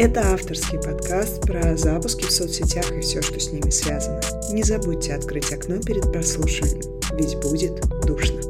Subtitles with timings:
[0.00, 4.18] Это авторский подкаст про запуски в соцсетях и все, что с ними связано.
[4.50, 8.49] Не забудьте открыть окно перед прослушиванием, ведь будет душно.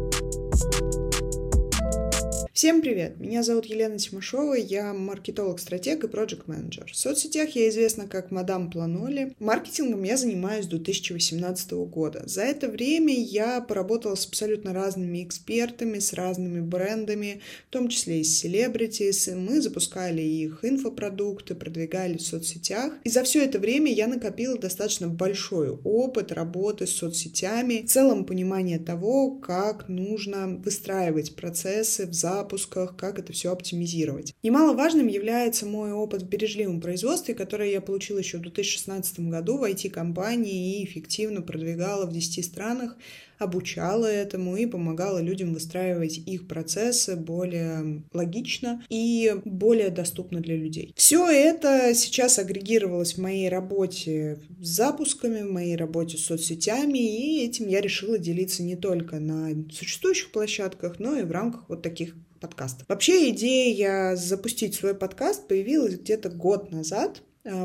[2.61, 3.19] Всем привет!
[3.19, 6.91] Меня зовут Елена Тимошова, я маркетолог-стратег и проект-менеджер.
[6.93, 9.34] В соцсетях я известна как мадам Планоли.
[9.39, 12.23] Маркетингом я занимаюсь с 2018 года.
[12.27, 18.20] За это время я поработала с абсолютно разными экспертами, с разными брендами, в том числе
[18.20, 19.29] и с селебритис.
[19.29, 22.92] Мы запускали их инфопродукты, продвигали в соцсетях.
[23.05, 28.27] И за все это время я накопила достаточно большой опыт работы с соцсетями, в целом
[28.27, 34.34] понимание того, как нужно выстраивать процессы в запуске запусках, как это все оптимизировать.
[34.42, 39.64] Немаловажным является мой опыт в бережливом производстве, который я получила еще в 2016 году в
[39.64, 42.96] IT-компании и эффективно продвигала в 10 странах,
[43.41, 50.93] обучала этому и помогала людям выстраивать их процессы более логично и более доступно для людей.
[50.97, 57.45] Все это сейчас агрегировалось в моей работе с запусками, в моей работе с соцсетями, и
[57.45, 62.15] этим я решила делиться не только на существующих площадках, но и в рамках вот таких
[62.41, 62.87] подкастов.
[62.88, 67.22] Вообще идея запустить свой подкаст появилась где-то год назад,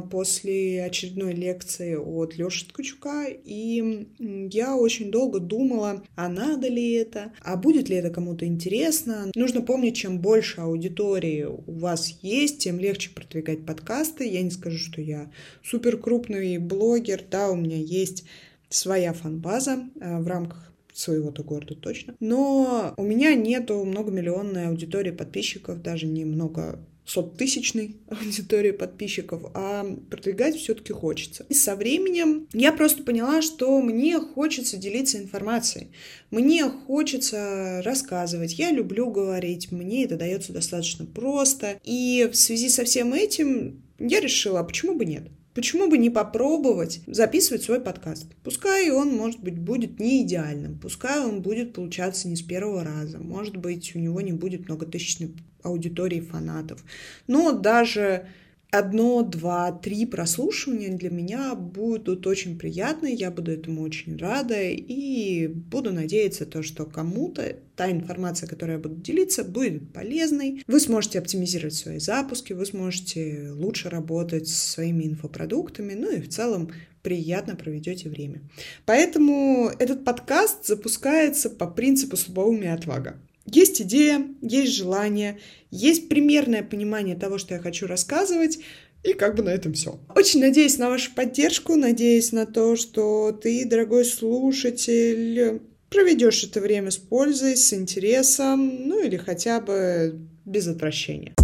[0.09, 4.07] после очередной лекции от Лёши Ткачука, и
[4.51, 9.31] я очень долго думала, а надо ли это, а будет ли это кому-то интересно.
[9.35, 14.27] Нужно помнить, чем больше аудитории у вас есть, тем легче продвигать подкасты.
[14.27, 15.31] Я не скажу, что я
[15.63, 18.25] супер крупный блогер, да, у меня есть
[18.69, 22.15] своя фан-база а, в рамках своего-то города точно.
[22.19, 30.55] Но у меня нету многомиллионной аудитории подписчиков, даже не много сот-тысячной аудитории подписчиков, а продвигать
[30.55, 31.45] все-таки хочется.
[31.49, 35.87] И со временем я просто поняла, что мне хочется делиться информацией,
[36.31, 41.79] мне хочется рассказывать, я люблю говорить, мне это дается достаточно просто.
[41.83, 45.23] И в связи со всем этим я решила, а почему бы нет?
[45.55, 48.27] Почему бы не попробовать записывать свой подкаст?
[48.43, 53.19] Пускай он, может быть, будет не идеальным, пускай он будет получаться не с первого раза,
[53.19, 55.33] может быть, у него не будет многотысячной
[55.63, 56.83] аудитории фанатов.
[57.27, 58.27] Но даже
[58.71, 65.47] одно, два, три прослушивания для меня будут очень приятны, я буду этому очень рада и
[65.47, 70.63] буду надеяться то, что кому-то та информация, которая я буду делиться, будет полезной.
[70.67, 76.29] Вы сможете оптимизировать свои запуски, вы сможете лучше работать с своими инфопродуктами, ну и в
[76.29, 76.71] целом
[77.01, 78.41] приятно проведете время.
[78.85, 83.19] Поэтому этот подкаст запускается по принципу слабоумия отвага.
[83.45, 85.39] Есть идея, есть желание,
[85.69, 88.59] есть примерное понимание того, что я хочу рассказывать,
[89.03, 89.99] и как бы на этом все.
[90.15, 96.89] Очень надеюсь на вашу поддержку, надеюсь на то, что ты, дорогой слушатель, проведешь это время
[96.89, 101.35] с пользой, с интересом, ну или хотя бы без отвращения.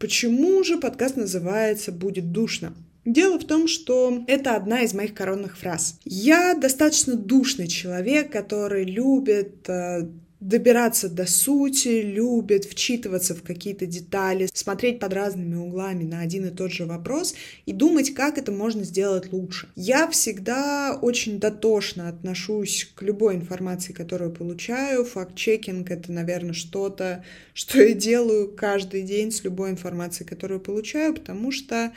[0.00, 2.74] Почему же подкаст называется «Будет душно»?
[3.08, 5.98] Дело в том, что это одна из моих коронных фраз.
[6.04, 10.08] Я достаточно душный человек, который любит э,
[10.40, 16.50] добираться до сути, любит вчитываться в какие-то детали, смотреть под разными углами на один и
[16.50, 19.68] тот же вопрос и думать, как это можно сделать лучше.
[19.74, 25.06] Я всегда очень дотошно отношусь к любой информации, которую получаю.
[25.06, 31.50] Факт-чекинг— это, наверное, что-то, что я делаю каждый день с любой информацией, которую получаю, потому
[31.50, 31.90] что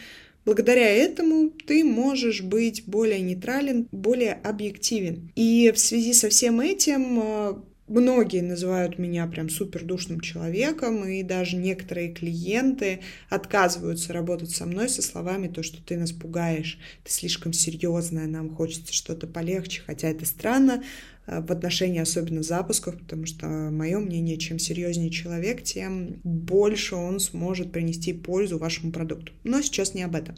[0.46, 5.32] Благодаря этому ты можешь быть более нейтрален, более объективен.
[5.36, 7.54] И в связи со всем этим э,
[7.92, 14.88] Многие называют меня прям супер душным человеком, и даже некоторые клиенты отказываются работать со мной
[14.88, 20.08] со словами то, что ты нас пугаешь, ты слишком серьезная, нам хочется что-то полегче, хотя
[20.08, 20.86] это странно
[21.28, 27.20] э, в отношении особенно запусков, потому что мое мнение, чем серьезнее человек, тем больше он
[27.20, 29.34] сможет принести пользу вашему продукту.
[29.44, 30.38] Но сейчас не об этом.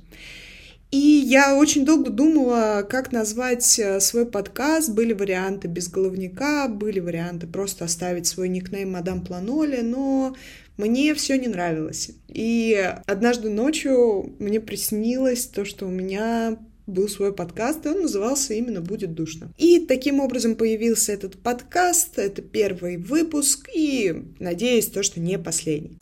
[0.93, 4.91] И я очень долго думала, как назвать э, свой подкаст.
[4.91, 10.35] Были варианты без головника, были варианты просто оставить свой никнейм Мадам Планоли, но
[10.77, 12.11] мне все не нравилось.
[12.27, 18.53] И однажды ночью мне приснилось то, что у меня был свой подкаст, и он назывался
[18.53, 19.51] именно «Будет душно».
[19.57, 25.97] И таким образом появился этот подкаст, это первый выпуск, и надеюсь, то, что не последний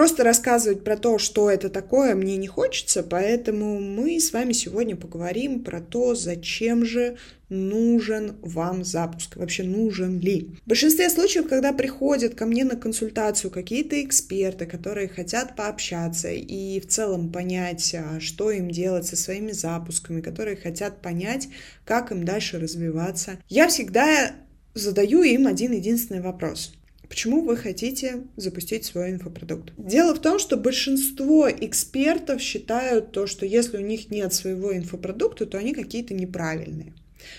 [0.00, 4.96] просто рассказывать про то, что это такое, мне не хочется, поэтому мы с вами сегодня
[4.96, 7.18] поговорим про то, зачем же
[7.50, 10.56] нужен вам запуск, вообще нужен ли.
[10.64, 16.80] В большинстве случаев, когда приходят ко мне на консультацию какие-то эксперты, которые хотят пообщаться и
[16.80, 21.48] в целом понять, а, что им делать со своими запусками, которые хотят понять,
[21.84, 24.32] как им дальше развиваться, я всегда
[24.72, 26.72] задаю им один единственный вопрос.
[27.10, 29.72] Почему вы хотите запустить свой инфопродукт.
[29.76, 35.44] Дело в том, что большинство экспертов считают то, что если у них нет своего инфопродукта,
[35.44, 36.94] то они какие-то неправильные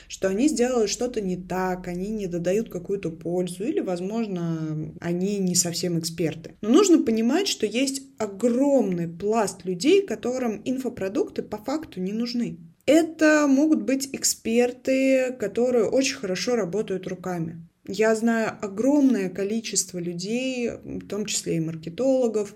[0.07, 5.55] что они сделали что-то не так, они не додают какую-то пользу, или, возможно, они не
[5.55, 6.55] совсем эксперты.
[6.61, 12.59] Но нужно понимать, что есть огромный пласт людей, которым инфопродукты по факту не нужны.
[12.85, 17.67] Это могут быть эксперты, которые очень хорошо работают руками.
[17.93, 22.55] Я знаю огромное количество людей, в том числе и маркетологов,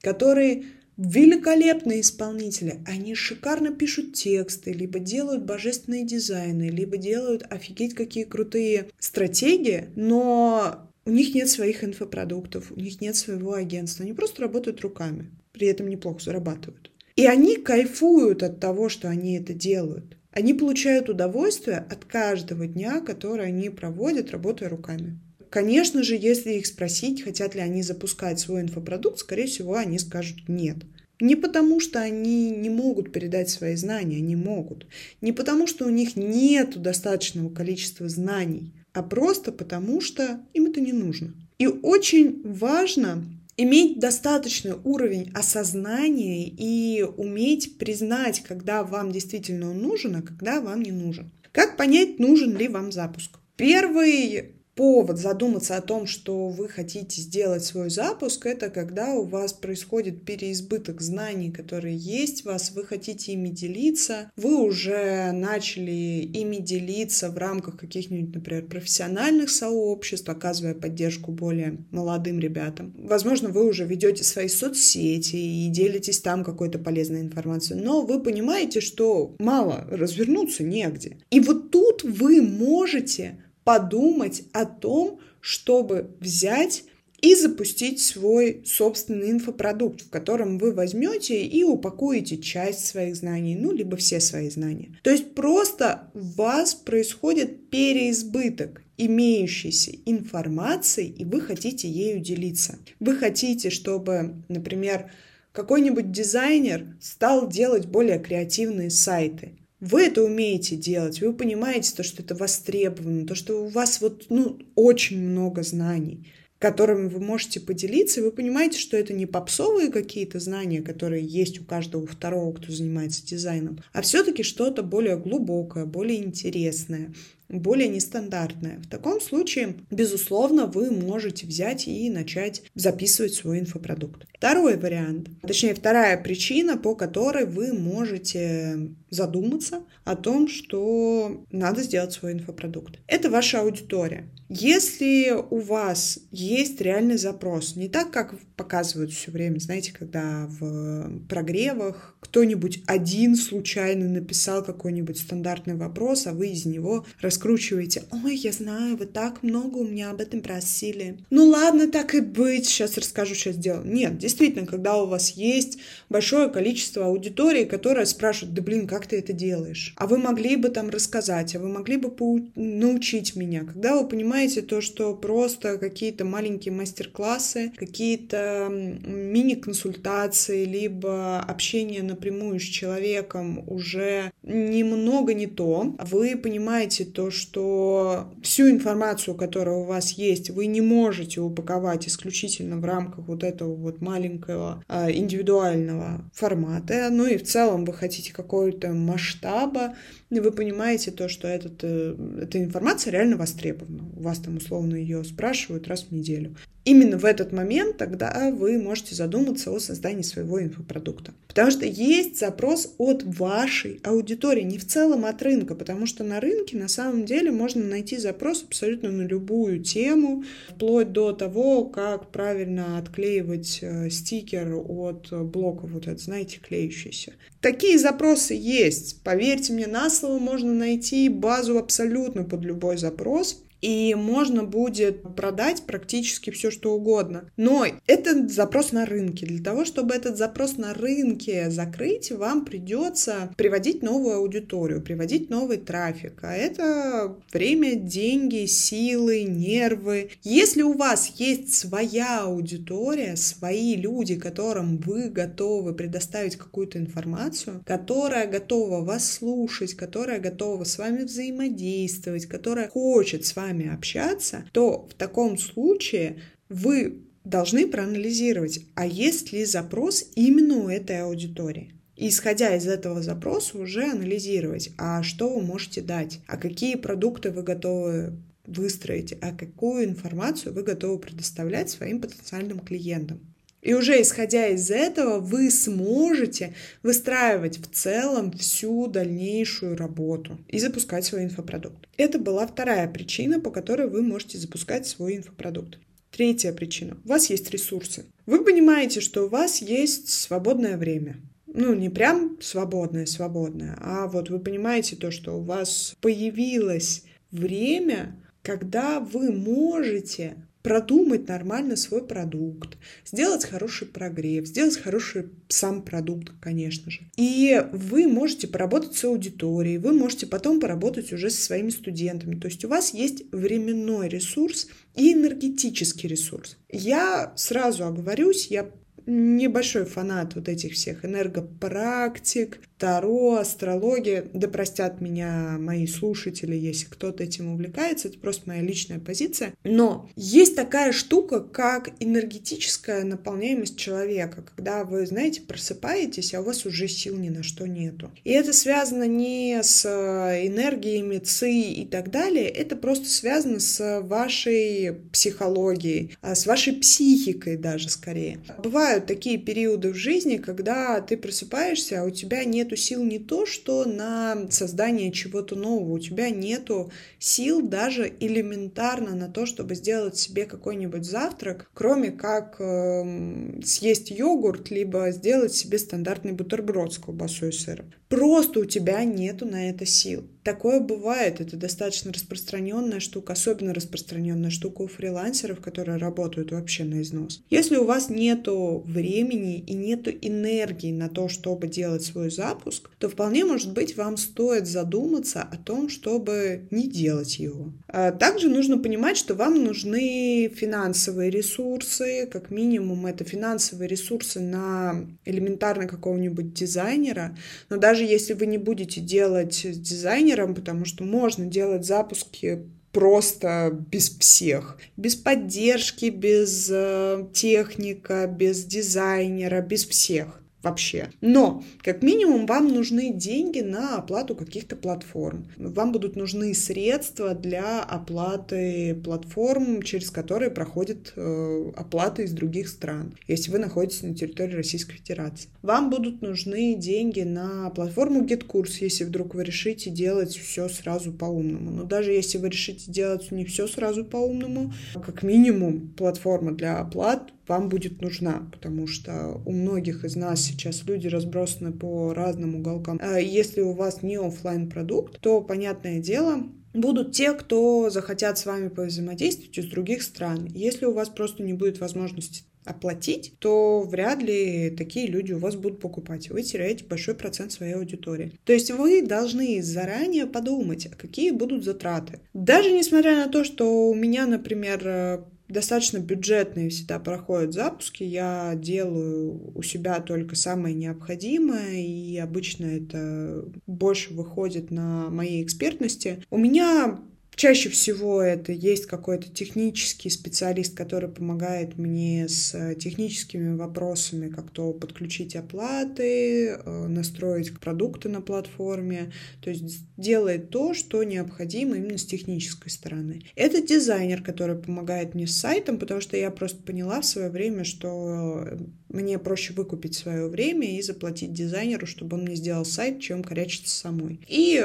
[0.00, 0.66] которые
[0.96, 2.80] великолепные исполнители.
[2.86, 10.88] Они шикарно пишут тексты, либо делают божественные дизайны, либо делают офигеть какие крутые стратегии, но
[11.04, 14.04] у них нет своих инфопродуктов, у них нет своего агентства.
[14.04, 16.92] Они просто работают руками, при этом неплохо зарабатывают.
[17.16, 20.16] И они кайфуют от того, что они это делают.
[20.36, 25.18] Они получают удовольствие от каждого дня, который они проводят, работая руками.
[25.48, 30.46] Конечно же, если их спросить, хотят ли они запускать свой инфопродукт, скорее всего, они скажут
[30.46, 30.76] нет.
[31.20, 34.86] Не потому, что они не могут передать свои знания, они могут.
[35.22, 40.82] Не потому, что у них нет достаточного количества знаний, а просто потому, что им это
[40.82, 41.32] не нужно.
[41.56, 43.24] И очень важно
[43.56, 50.82] иметь достаточный уровень осознания и уметь признать, когда вам действительно он нужен, а когда вам
[50.82, 51.30] не нужен.
[51.52, 53.38] Как понять, нужен ли вам запуск?
[53.56, 59.54] Первый повод задуматься о том, что вы хотите сделать свой запуск, это когда у вас
[59.54, 66.56] происходит переизбыток знаний, которые есть у вас, вы хотите ими делиться, вы уже начали ими
[66.56, 72.94] делиться в рамках каких-нибудь, например, профессиональных сообществ, оказывая поддержку более молодым ребятам.
[72.98, 78.82] Возможно, вы уже ведете свои соцсети и делитесь там какой-то полезной информацией, но вы понимаете,
[78.82, 81.16] что мало, развернуться негде.
[81.30, 86.84] И вот тут вы можете подумать о том, чтобы взять
[87.20, 93.72] и запустить свой собственный инфопродукт, в котором вы возьмете и упакуете часть своих знаний, ну,
[93.72, 94.96] либо все свои знания.
[95.02, 102.78] То есть просто у вас происходит переизбыток имеющейся информации, и вы хотите ею делиться.
[103.00, 105.10] Вы хотите, чтобы, например,
[105.50, 112.22] какой-нибудь дизайнер стал делать более креативные сайты, вы это умеете делать, вы понимаете то, что
[112.22, 118.20] это востребовано, то, что у вас вот, ну, очень много знаний, которыми вы можете поделиться,
[118.20, 122.72] и вы понимаете, что это не попсовые какие-то знания, которые есть у каждого второго, кто
[122.72, 127.12] занимается дизайном, а все-таки что-то более глубокое, более интересное,
[127.48, 128.78] более нестандартное.
[128.78, 134.26] В таком случае, безусловно, вы можете взять и начать записывать свой инфопродукт.
[134.34, 142.12] Второй вариант, точнее вторая причина, по которой вы можете задуматься о том, что надо сделать
[142.12, 142.98] свой инфопродукт.
[143.06, 144.28] Это ваша аудитория.
[144.48, 151.26] Если у вас есть реальный запрос, не так, как показывают все время, знаете, когда в
[151.28, 158.04] прогревах кто-нибудь один случайно написал какой-нибудь стандартный вопрос, а вы из него раскручиваете.
[158.24, 161.18] Ой, я знаю, вы так много у меня об этом просили.
[161.30, 163.86] Ну ладно, так и быть, сейчас расскажу, что сделаю.
[163.86, 165.78] Нет, действительно, когда у вас есть
[166.08, 169.94] большое количество аудитории, которая спрашивает, да блин, как ты это делаешь?
[169.96, 172.14] А вы могли бы там рассказать, а вы могли бы
[172.54, 173.64] научить меня?
[173.64, 182.60] Когда вы понимаете, понимаете, то, что просто какие-то маленькие мастер-классы, какие-то мини-консультации, либо общение напрямую
[182.60, 185.96] с человеком уже немного не то.
[185.98, 192.76] Вы понимаете то, что всю информацию, которая у вас есть, вы не можете упаковать исключительно
[192.76, 197.08] в рамках вот этого вот маленького а, индивидуального формата.
[197.10, 199.94] Ну и в целом вы хотите какого-то масштаба,
[200.28, 204.02] и вы понимаете то, что этот, э, эта информация реально востребована.
[204.26, 206.56] Вас там условно ее спрашивают раз в неделю.
[206.84, 211.32] Именно в этот момент тогда вы можете задуматься о создании своего инфопродукта.
[211.46, 216.40] Потому что есть запрос от вашей аудитории, не в целом от рынка, потому что на
[216.40, 222.32] рынке на самом деле можно найти запрос абсолютно на любую тему, вплоть до того, как
[222.32, 227.34] правильно отклеивать э, стикер от блока, вот это, знаете, клеющийся.
[227.60, 229.22] Такие запросы есть.
[229.22, 235.82] Поверьте мне, на слово можно найти базу абсолютно под любой запрос и можно будет продать
[235.86, 237.50] практически все, что угодно.
[237.56, 239.46] Но это запрос на рынке.
[239.46, 245.78] Для того, чтобы этот запрос на рынке закрыть, вам придется приводить новую аудиторию, приводить новый
[245.78, 246.40] трафик.
[246.42, 250.30] А это время, деньги, силы, нервы.
[250.42, 258.46] Если у вас есть своя аудитория, свои люди, которым вы готовы предоставить какую-то информацию, которая
[258.46, 265.14] готова вас слушать, которая готова с вами взаимодействовать, которая хочет с вами общаться, то в
[265.14, 271.92] таком случае вы должны проанализировать, а есть ли запрос именно у этой аудитории.
[272.16, 277.62] Исходя из этого запроса уже анализировать, а что вы можете дать, а какие продукты вы
[277.62, 283.55] готовы выстроить, а какую информацию вы готовы предоставлять своим потенциальным клиентам.
[283.82, 291.24] И уже исходя из этого вы сможете выстраивать в целом всю дальнейшую работу и запускать
[291.24, 292.08] свой инфопродукт.
[292.16, 295.98] Это была вторая причина, по которой вы можете запускать свой инфопродукт.
[296.30, 297.16] Третья причина.
[297.24, 298.24] У вас есть ресурсы.
[298.44, 301.40] Вы понимаете, что у вас есть свободное время.
[301.66, 309.20] Ну, не прям свободное-свободное, а вот вы понимаете то, что у вас появилось время, когда
[309.20, 310.56] вы можете
[310.86, 317.22] продумать нормально свой продукт, сделать хороший прогрев, сделать хороший сам продукт, конечно же.
[317.36, 322.54] И вы можете поработать с аудиторией, вы можете потом поработать уже со своими студентами.
[322.54, 326.76] То есть у вас есть временной ресурс и энергетический ресурс.
[326.88, 328.88] Я сразу оговорюсь, я
[329.26, 334.46] небольшой фанат вот этих всех энергопрактик, Таро, астрология.
[334.54, 339.74] Да простят меня мои слушатели, если кто-то этим увлекается, это просто моя личная позиция.
[339.84, 346.86] Но есть такая штука, как энергетическая наполняемость человека, когда вы, знаете, просыпаетесь, а у вас
[346.86, 348.30] уже сил ни на что нету.
[348.44, 354.22] И это связано не с э, энергиями ЦИ и так далее, это просто связано с
[354.22, 358.58] вашей психологией, а с вашей психикой даже скорее.
[358.82, 363.40] Бывают такие периоды в жизни, когда ты просыпаешься, а у тебя нет нету сил не
[363.40, 369.96] то, что на создание чего-то нового, у тебя нету сил даже элементарно на то, чтобы
[369.96, 377.18] сделать себе какой-нибудь завтрак, кроме как э, съесть йогурт, либо сделать себе стандартный бутерброд с
[377.18, 378.12] колбасой и сыром.
[378.28, 380.44] Просто у тебя нету на это сил.
[380.66, 387.22] Такое бывает, это достаточно распространенная штука, особенно распространенная штука у фрилансеров, которые работают вообще на
[387.22, 387.62] износ.
[387.70, 393.28] Если у вас нету времени и нету энергии на то, чтобы делать свой запуск, то
[393.28, 397.92] вполне может быть вам стоит задуматься о том, чтобы не делать его.
[398.08, 405.28] А также нужно понимать, что вам нужны финансовые ресурсы, как минимум это финансовые ресурсы на
[405.44, 407.56] элементарно какого-нибудь дизайнера,
[407.88, 413.90] но даже если вы не будете делать дизайнера, дизайнером, потому что можно делать запуски просто
[414.10, 414.98] без всех.
[415.16, 421.30] Без поддержки, без э, техника, без дизайнера, без всех вообще.
[421.40, 425.66] Но, как минимум, вам нужны деньги на оплату каких-то платформ.
[425.76, 433.34] Вам будут нужны средства для оплаты платформ, через которые проходит э, оплата из других стран,
[433.48, 435.68] если вы находитесь на территории Российской Федерации.
[435.82, 441.90] Вам будут нужны деньги на платформу GetCourse, если вдруг вы решите делать все сразу по-умному.
[441.90, 447.52] Но даже если вы решите делать не все сразу по-умному, как минимум платформа для оплат
[447.68, 453.18] вам будет нужна, потому что у многих из нас сейчас люди разбросаны по разным уголкам.
[453.22, 458.66] А если у вас не офлайн продукт, то, понятное дело, будут те, кто захотят с
[458.66, 460.66] вами повзаимодействовать из других стран.
[460.74, 465.74] Если у вас просто не будет возможности оплатить, то вряд ли такие люди у вас
[465.74, 466.50] будут покупать.
[466.50, 468.52] Вы теряете большой процент своей аудитории.
[468.64, 472.38] То есть вы должны заранее подумать, а какие будут затраты.
[472.54, 478.22] Даже несмотря на то, что у меня, например, достаточно бюджетные всегда проходят запуски.
[478.22, 486.44] Я делаю у себя только самое необходимое, и обычно это больше выходит на моей экспертности.
[486.50, 487.18] У меня
[487.56, 494.92] Чаще всего это есть какой-то технический специалист, который помогает мне с техническими вопросами, как то
[494.92, 499.32] подключить оплаты, э, настроить продукты на платформе,
[499.62, 503.42] то есть делает то, что необходимо именно с технической стороны.
[503.54, 507.84] Это дизайнер, который помогает мне с сайтом, потому что я просто поняла в свое время,
[507.84, 508.66] что
[509.08, 513.96] мне проще выкупить свое время и заплатить дизайнеру, чтобы он мне сделал сайт, чем корячиться
[513.96, 514.40] самой.
[514.46, 514.84] И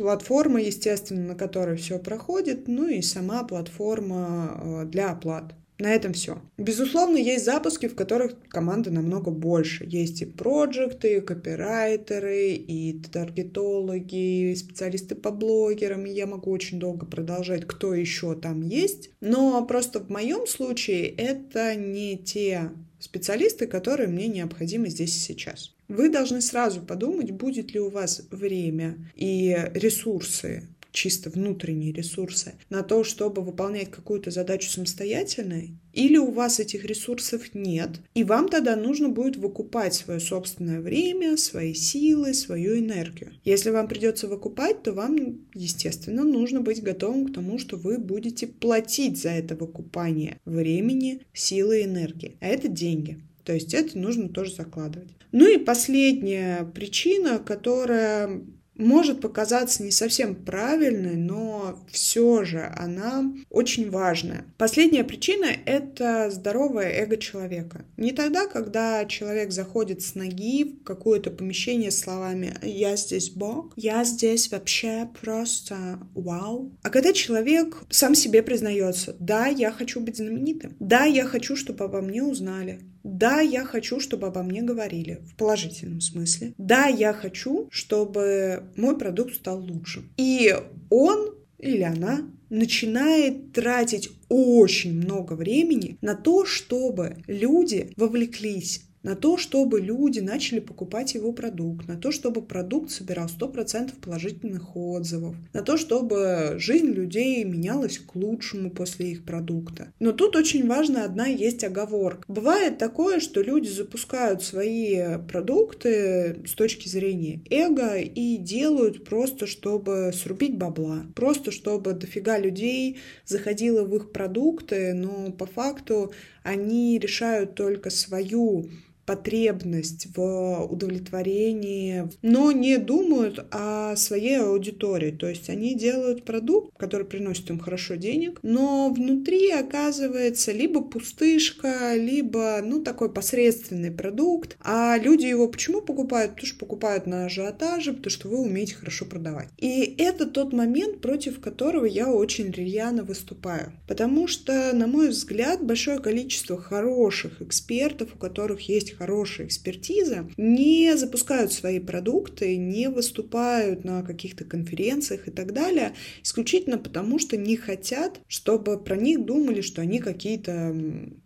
[0.00, 5.54] платформа, естественно, на которой все проходит, ну и сама платформа э, для оплат.
[5.78, 6.42] На этом все.
[6.58, 9.86] Безусловно, есть запуски, в которых команда намного больше.
[9.86, 16.04] Есть и проекты, и копирайтеры, и таргетологи, и специалисты по блогерам.
[16.04, 19.10] И я могу очень долго продолжать, кто еще там есть.
[19.22, 25.74] Но просто в моем случае это не те специалисты, которые мне необходимы здесь и сейчас.
[25.90, 32.82] Вы должны сразу подумать, будет ли у вас время и ресурсы чисто внутренние ресурсы, на
[32.82, 38.76] то, чтобы выполнять какую-то задачу самостоятельно, или у вас этих ресурсов нет, и вам тогда
[38.76, 43.32] нужно будет выкупать свое собственное время, свои силы, свою энергию.
[43.44, 48.46] Если вам придется выкупать, то вам, естественно, нужно быть готовым к тому, что вы будете
[48.46, 52.36] платить за это выкупание времени, силы и энергии.
[52.40, 53.22] А это деньги.
[53.44, 55.10] То есть это нужно тоже закладывать.
[55.32, 58.40] Ну и последняя причина, которая
[58.80, 64.46] может показаться не совсем правильной, но все же она очень важная.
[64.58, 67.84] Последняя причина— это здоровое эго человека.
[67.96, 74.04] Не тогда, когда человек заходит с ноги в какое-то помещение словами «я здесь бог», «я
[74.04, 80.74] здесь вообще просто вау», а когда человек сам себе признается «да, я хочу быть знаменитым»,
[80.80, 85.36] «да, я хочу, чтобы обо мне узнали», да, я хочу, чтобы обо мне говорили в
[85.36, 86.54] положительном смысле.
[86.58, 90.02] Да, я хочу, чтобы мой продукт стал лучше.
[90.16, 90.54] И
[90.90, 99.36] он или она начинает тратить очень много времени на то, чтобы люди вовлеклись на то,
[99.38, 105.62] чтобы люди начали покупать его продукт, на то, чтобы продукт собирал 100% положительных отзывов, на
[105.62, 109.92] то, чтобы жизнь людей менялась к лучшему после их продукта.
[110.00, 112.24] Но тут очень важно одна есть оговорка.
[112.28, 120.12] Бывает такое, что люди запускают свои продукты с точки зрения эго и делают просто, чтобы
[120.14, 127.54] срубить бабла, просто чтобы дофига людей заходило в их продукты, но по факту они решают
[127.54, 128.68] только свою
[129.10, 135.10] потребность в удовлетворении, но не думают о своей аудитории.
[135.10, 141.96] То есть они делают продукт, который приносит им хорошо денег, но внутри оказывается либо пустышка,
[141.96, 144.56] либо, ну, такой посредственный продукт.
[144.60, 146.34] А люди его почему покупают?
[146.34, 149.48] Потому что покупают на ажиотаже, потому что вы умеете хорошо продавать.
[149.58, 153.72] И это тот момент, против которого я очень рьяно выступаю.
[153.88, 160.94] Потому что, на мой взгляд, большое количество хороших экспертов, у которых есть хорошая экспертиза, не
[160.94, 167.56] запускают свои продукты, не выступают на каких-то конференциях и так далее, исключительно потому, что не
[167.56, 170.76] хотят, чтобы про них думали, что они какие-то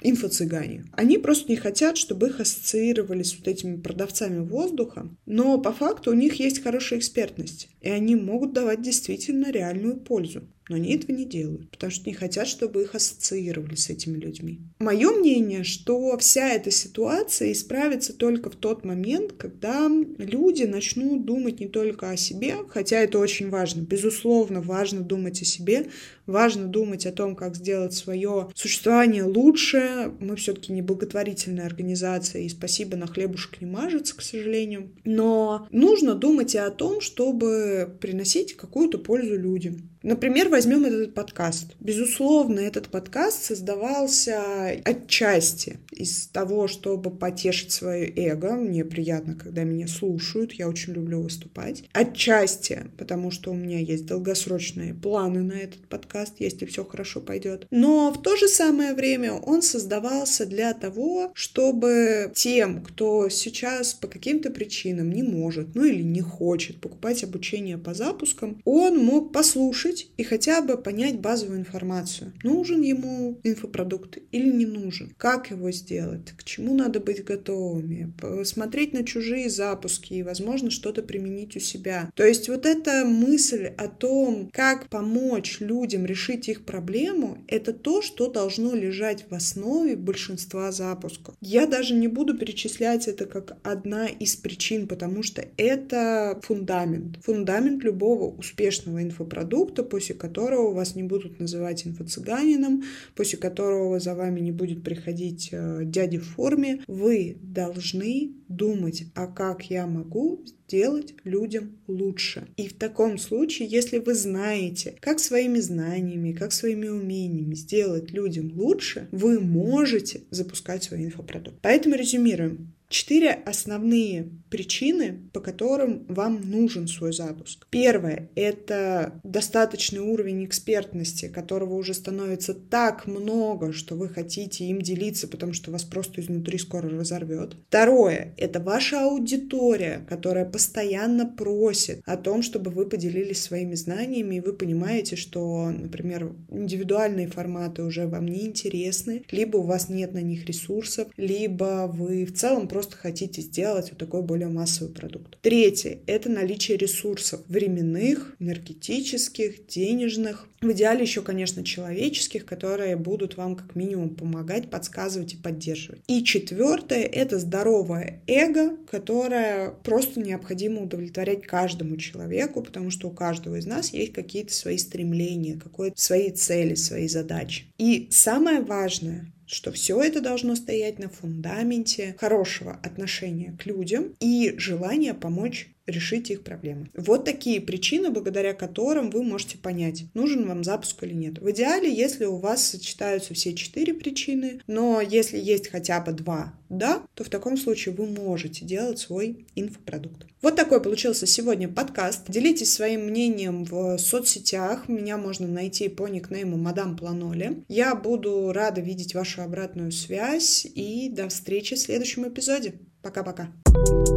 [0.02, 0.84] инфо-цыгане.
[0.92, 6.12] Они просто не хотят, чтобы их ассоциировали с вот этими продавцами воздуха, но по факту
[6.12, 10.42] у них есть хорошая экспертность, и они могут давать действительно реальную пользу.
[10.68, 14.60] Но они этого не делают, потому что не хотят, чтобы их ассоциировали с этими людьми.
[14.78, 21.60] Мое мнение, что вся эта ситуация исправится только в тот момент, когда люди начнут думать
[21.60, 23.82] не только о себе, хотя это очень важно.
[23.82, 25.88] Безусловно, важно думать о себе,
[26.26, 30.12] важно думать о том, как сделать свое существование лучше.
[30.18, 34.92] Мы все-таки не благотворительная организация, и спасибо на хлебушек не мажется, к сожалению.
[35.04, 39.90] Но нужно думать и о том, чтобы приносить какую-то пользу людям.
[40.04, 41.76] Например, возьмем этот подкаст.
[41.80, 48.52] Безусловно, этот подкаст создавался отчасти из того, чтобы потешить свое эго.
[48.52, 51.84] Мне приятно, когда меня слушают, я очень люблю выступать.
[51.94, 57.66] Отчасти, потому что у меня есть долгосрочные планы на этот подкаст, если все хорошо пойдет.
[57.70, 64.06] Но в то же самое время он создавался для того, чтобы тем, кто сейчас по
[64.06, 69.93] каким-то причинам не может, ну или не хочет покупать обучение по запускам, он мог послушать
[69.94, 72.32] послушать и хотя бы понять базовую информацию.
[72.42, 75.12] Нужен ему инфопродукт или не нужен?
[75.16, 76.32] Как его сделать?
[76.36, 78.12] К чему надо быть готовыми?
[78.20, 82.10] Посмотреть на чужие запуски и, возможно, что-то применить у себя.
[82.14, 88.02] То есть вот эта мысль о том, как помочь людям решить их проблему, это то,
[88.02, 91.34] что должно лежать в основе большинства запусков.
[91.40, 97.18] Я даже не буду перечислять это как одна из причин, потому что это фундамент.
[97.22, 104.40] Фундамент любого успешного инфопродукта, после которого вас не будут называть инфо-цыганином, после которого за вами
[104.40, 111.14] не будет приходить э, дяди в форме, вы должны думать, а как я могу сделать
[111.24, 112.48] людям лучше.
[112.56, 118.52] И в таком случае, если вы знаете, как своими знаниями, как своими умениями сделать людям
[118.54, 121.58] лучше, вы можете запускать свой инфопродукт.
[121.62, 122.73] Поэтому резюмируем.
[122.88, 127.66] Четыре основные причины, по которым вам нужен свой запуск.
[127.70, 135.26] Первое— это достаточный уровень экспертности, которого уже становится так много, что вы хотите им делиться,
[135.26, 137.56] потому что вас просто изнутри скоро разорвет.
[137.66, 144.40] Второе— это ваша аудитория, которая постоянно просит о том, чтобы вы поделились своими знаниями, и
[144.40, 150.22] вы понимаете, что, например, индивидуальные форматы уже вам не интересны, либо у вас нет на
[150.22, 155.38] них ресурсов, либо вы в целом просто хотите сделать вот такой более массовый продукт.
[155.42, 163.54] Третье— это наличие ресурсов временных, энергетических, денежных, в идеале еще, конечно, человеческих, которые будут вам
[163.54, 166.00] как минимум помогать, подсказывать и поддерживать.
[166.08, 173.56] И четвертое— это здоровое эго, которое просто необходимо удовлетворять каждому человеку, потому что у каждого
[173.56, 177.66] из нас есть какие-то свои стремления, какие-то свои цели, свои задачи.
[177.78, 184.54] И самое важное, что все это должно стоять на фундаменте хорошего отношения к людям и
[184.58, 186.88] желания помочь решить их проблемы.
[186.94, 191.38] Вот такие причины, благодаря которым вы можете понять, нужен вам запуск или нет.
[191.38, 196.54] В идеале, если у вас сочетаются все четыре причины, но если есть хотя бы два
[196.68, 200.26] «да», то в таком случае вы можете делать свой инфопродукт.
[200.42, 202.24] Вот такой получился сегодня подкаст.
[202.28, 204.88] Делитесь своим мнением в соцсетях.
[204.88, 207.64] Меня можно найти по никнейму Мадам Планоли.
[207.68, 212.74] Я буду рада видеть вашу обратную связь и до встречи в следующем эпизоде.
[213.02, 213.52] Пока-пока.
[213.74, 214.13] thank you